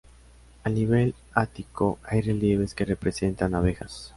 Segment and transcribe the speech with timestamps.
[0.63, 4.09] Al nivel del ático hay relieves que representan abejas.